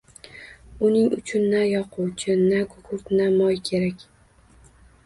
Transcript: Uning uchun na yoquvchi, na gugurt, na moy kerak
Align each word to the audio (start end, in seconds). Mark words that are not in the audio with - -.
Uning 0.87 1.13
uchun 1.17 1.43
na 1.51 1.61
yoquvchi, 1.73 2.31
na 2.47 2.59
gugurt, 2.69 3.05
na 3.17 3.25
moy 3.37 3.55
kerak 3.67 3.97